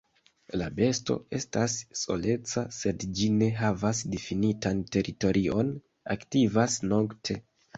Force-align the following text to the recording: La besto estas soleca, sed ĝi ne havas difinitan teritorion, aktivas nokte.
La 0.59 0.67
besto 0.77 1.17
estas 1.39 1.75
soleca, 1.99 2.63
sed 2.79 3.05
ĝi 3.19 3.29
ne 3.35 3.51
havas 3.59 4.01
difinitan 4.15 4.83
teritorion, 4.97 5.71
aktivas 6.17 6.81
nokte. 6.91 7.39